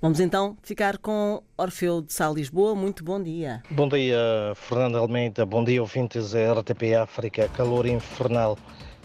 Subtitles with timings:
[0.00, 2.74] Vamos então ficar com Orfeu de Sá Lisboa.
[2.74, 3.62] Muito bom dia.
[3.70, 4.18] Bom dia,
[4.54, 5.46] Fernando Almeida.
[5.46, 7.48] Bom dia, ouvintes da RTP África.
[7.48, 8.58] Calor infernal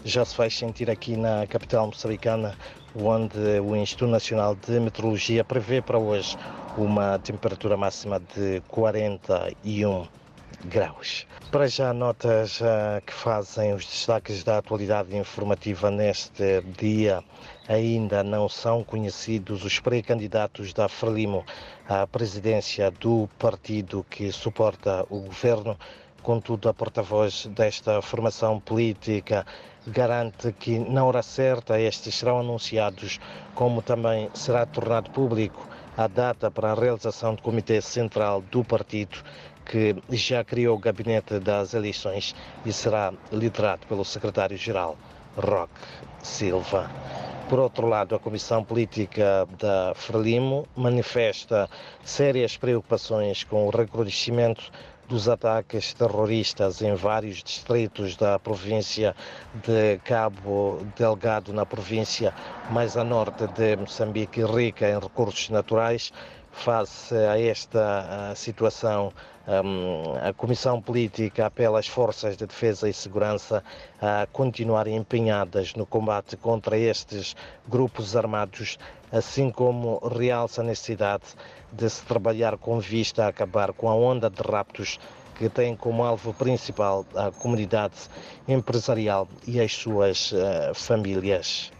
[0.04, 2.56] já se faz sentir aqui na capital moçambicana,
[2.94, 6.36] onde o Instituto Nacional de Meteorologia prevê para hoje
[6.76, 10.06] uma temperatura máxima de 41
[10.64, 11.26] graus.
[11.50, 17.22] Para já, notas uh, que fazem os destaques da atualidade informativa neste dia.
[17.68, 21.44] Ainda não são conhecidos os pré-candidatos da Frelimo
[21.88, 25.76] à presidência do partido que suporta o governo.
[26.22, 29.44] Contudo, a porta-voz desta formação política
[29.86, 33.18] garante que, na hora certa, estes serão anunciados,
[33.54, 39.18] como também será tornado público a data para a realização do Comitê Central do Partido,
[39.72, 42.34] que já criou o gabinete das eleições
[42.66, 44.98] e será liderado pelo secretário-geral
[45.34, 45.72] Roque
[46.22, 46.90] Silva.
[47.48, 51.70] Por outro lado, a Comissão Política da Frelimo manifesta
[52.04, 54.70] sérias preocupações com o recrudescimento
[55.08, 59.16] dos ataques terroristas em vários distritos da província
[59.54, 62.34] de Cabo Delgado, na província
[62.70, 66.12] mais a norte de Moçambique, rica em recursos naturais.
[66.52, 69.12] Face a esta situação,
[70.22, 73.64] a Comissão Política apela às forças de defesa e segurança
[74.00, 77.34] a continuarem empenhadas no combate contra estes
[77.66, 78.78] grupos armados,
[79.10, 81.24] assim como realça a necessidade
[81.72, 85.00] de se trabalhar com vista a acabar com a onda de raptos
[85.34, 87.96] que tem como alvo principal a comunidade
[88.46, 91.72] empresarial e as suas uh, famílias.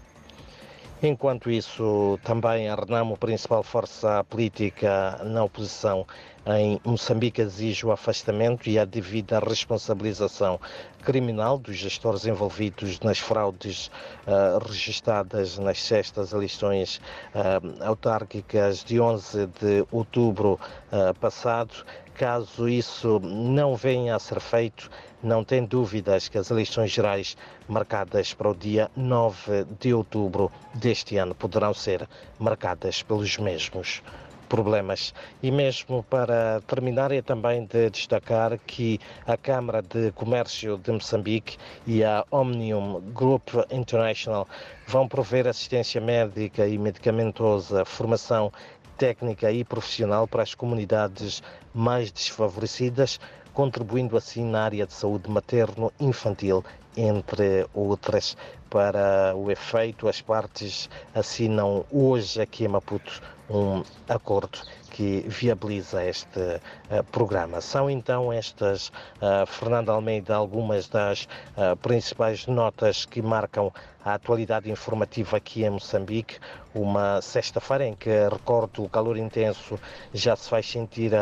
[1.04, 6.06] Enquanto isso, também a Renamo, principal força política na oposição
[6.46, 10.58] em Moçambique, exige o afastamento e a devida responsabilização
[11.04, 13.90] criminal dos gestores envolvidos nas fraudes
[14.26, 17.00] uh, registradas nas sextas eleições
[17.34, 20.58] uh, autárquicas de 11 de outubro
[20.92, 21.84] uh, passado.
[22.14, 24.90] Caso isso não venha a ser feito,
[25.22, 27.36] não tem dúvidas que as eleições gerais
[27.68, 32.06] marcadas para o dia 9 de outubro deste ano poderão ser
[32.38, 34.02] marcadas pelos mesmos
[34.52, 35.14] problemas.
[35.42, 41.56] E mesmo para terminar, é também de destacar que a Câmara de Comércio de Moçambique
[41.86, 44.46] e a Omnium Group International
[44.86, 48.52] vão prover assistência médica e medicamentosa, formação
[48.98, 51.42] técnica e profissional para as comunidades
[51.72, 53.18] mais desfavorecidas,
[53.54, 56.62] contribuindo assim na área de saúde materno-infantil,
[56.94, 58.36] entre outras.
[58.72, 64.58] Para o efeito, as partes assinam hoje aqui em Maputo um acordo
[64.92, 67.62] que viabiliza este uh, programa.
[67.62, 71.26] São então estas, uh, Fernando Almeida, algumas das
[71.56, 73.72] uh, principais notas que marcam
[74.04, 76.38] a atualidade informativa aqui em Moçambique.
[76.74, 79.78] Uma sexta-feira em que, recordo, o calor intenso
[80.12, 81.12] já se faz sentir,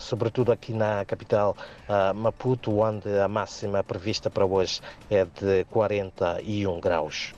[0.00, 1.56] sobretudo aqui na capital
[2.14, 4.80] Maputo, onde a máxima prevista para hoje
[5.10, 7.32] é de 41 graus.